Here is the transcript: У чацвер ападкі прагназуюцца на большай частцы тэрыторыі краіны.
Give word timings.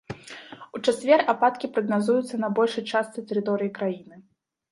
У 0.77 0.79
чацвер 0.91 1.19
ападкі 1.33 1.69
прагназуюцца 1.75 2.35
на 2.43 2.49
большай 2.59 2.83
частцы 2.97 3.25
тэрыторыі 3.33 3.75
краіны. 3.79 4.15